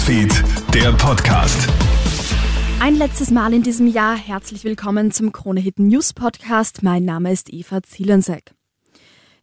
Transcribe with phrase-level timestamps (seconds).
[0.00, 1.68] Newsfeed, der Podcast.
[2.80, 4.16] Ein letztes Mal in diesem Jahr.
[4.16, 6.82] Herzlich willkommen zum Kronehit News Podcast.
[6.82, 8.54] Mein Name ist Eva Zielensek.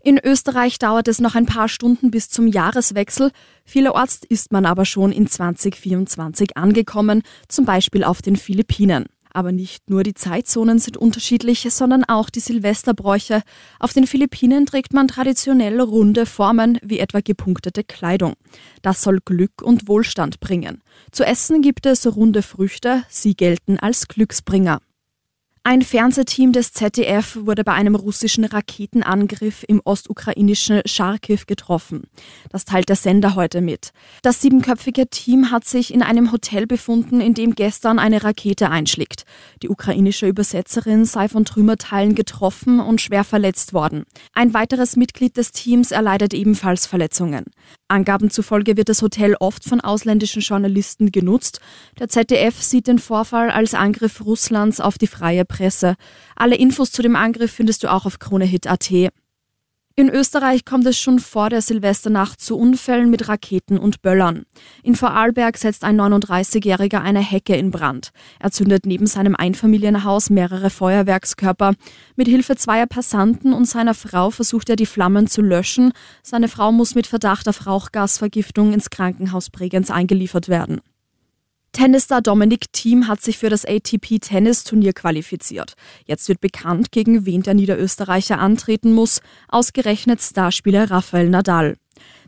[0.01, 3.29] In Österreich dauert es noch ein paar Stunden bis zum Jahreswechsel.
[3.65, 9.05] Vielerorts ist man aber schon in 2024 angekommen, zum Beispiel auf den Philippinen.
[9.37, 13.43] Aber nicht nur die Zeitzonen sind unterschiedlich, sondern auch die Silvesterbräuche.
[13.79, 18.33] Auf den Philippinen trägt man traditionell runde Formen, wie etwa gepunktete Kleidung.
[18.81, 20.81] Das soll Glück und Wohlstand bringen.
[21.11, 24.79] Zu essen gibt es runde Früchte, sie gelten als Glücksbringer.
[25.69, 32.03] Ein Fernsehteam des ZDF wurde bei einem russischen Raketenangriff im ostukrainischen Charkiw getroffen.
[32.49, 33.91] Das teilt der Sender heute mit.
[34.21, 39.25] Das siebenköpfige Team hat sich in einem Hotel befunden, in dem gestern eine Rakete einschlägt.
[39.61, 44.05] Die ukrainische Übersetzerin sei von Trümmerteilen getroffen und schwer verletzt worden.
[44.33, 47.43] Ein weiteres Mitglied des Teams erleidet ebenfalls Verletzungen.
[47.87, 51.59] Angaben zufolge wird das Hotel oft von ausländischen Journalisten genutzt.
[51.99, 55.95] Der ZDF sieht den Vorfall als Angriff Russlands auf die freie Presse.
[56.35, 58.91] Alle Infos zu dem Angriff findest du auch auf kronehit.at.
[59.99, 64.43] In Österreich kommt es schon vor der Silvesternacht zu Unfällen mit Raketen und Böllern.
[64.83, 68.11] In Vorarlberg setzt ein 39-Jähriger eine Hecke in Brand.
[68.39, 71.73] Er zündet neben seinem Einfamilienhaus mehrere Feuerwerkskörper.
[72.15, 75.91] Mit Hilfe zweier Passanten und seiner Frau versucht er die Flammen zu löschen.
[76.21, 80.79] Seine Frau muss mit Verdacht auf Rauchgasvergiftung ins Krankenhaus Bregenz eingeliefert werden.
[81.71, 85.73] Tennisstar Dominic Thiem hat sich für das ATP-Tennisturnier qualifiziert.
[86.05, 91.75] Jetzt wird bekannt, gegen wen der Niederösterreicher antreten muss, ausgerechnet Starspieler Rafael Nadal.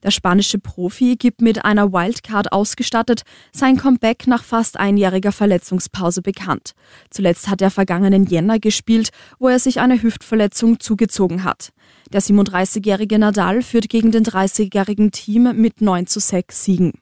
[0.04, 6.74] Der spanische Profi gibt mit einer Wildcard ausgestattet sein Comeback nach fast einjähriger Verletzungspause bekannt.
[7.10, 11.72] Zuletzt hat er vergangenen Jänner gespielt, wo er sich eine Hüftverletzung zugezogen hat.
[12.12, 16.94] Der 37-jährige Nadal führt gegen den 30-jährigen Team mit 9 zu 6 Siegen.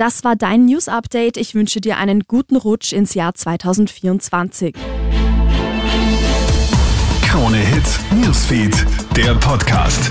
[0.00, 1.36] Das war dein News Update.
[1.36, 4.74] Ich wünsche dir einen guten Rutsch ins Jahr 2024.
[7.28, 10.10] Krone Hits, Newsfeed, der Podcast.